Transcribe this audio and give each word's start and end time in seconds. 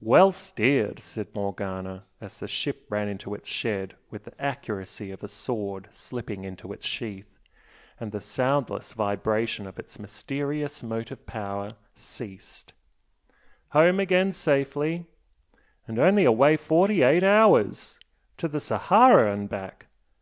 "Well 0.00 0.32
steered!" 0.32 0.98
said 0.98 1.34
Morgana, 1.34 2.06
as 2.18 2.38
the 2.38 2.48
ship 2.48 2.86
ran 2.88 3.06
into 3.06 3.34
its 3.34 3.48
shed 3.50 3.94
with 4.08 4.24
the 4.24 4.32
accuracy 4.42 5.10
of 5.10 5.22
a 5.22 5.28
sword 5.28 5.88
slipping 5.90 6.42
into 6.42 6.72
its 6.72 6.86
sheath, 6.86 7.38
and 8.00 8.10
the 8.10 8.18
soundless 8.22 8.94
vibration 8.94 9.66
of 9.66 9.78
its 9.78 9.98
mysterious 9.98 10.82
motive 10.82 11.26
power 11.26 11.76
ceased 11.96 12.72
"Home 13.72 14.00
again 14.00 14.32
safely! 14.32 15.04
and 15.86 15.98
only 15.98 16.24
away 16.24 16.56
forty 16.56 17.02
eight 17.02 17.22
hours! 17.22 18.00
To 18.38 18.48
the 18.48 18.60
Sahara 18.60 19.30
and 19.34 19.50
back! 19.50 19.88